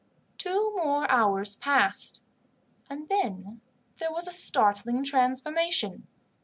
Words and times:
Two 0.39 0.73
more 0.75 1.07
hours 1.11 1.55
passed, 1.55 2.23
and 2.89 3.07
then 3.07 3.61
there 3.99 4.11
was 4.11 4.25
a 4.27 4.31
startling 4.31 5.03
transformation. 5.03 6.07